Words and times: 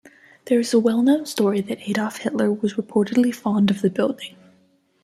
There 0.45 0.59
is 0.59 0.73
a 0.73 0.79
well-known 0.79 1.27
story 1.27 1.61
that 1.61 1.87
Adolf 1.87 2.17
Hitler 2.17 2.51
was 2.51 2.73
reportedly 2.73 3.31
fond 3.35 3.69
of 3.69 3.81
the 3.81 3.91
building. 3.91 4.35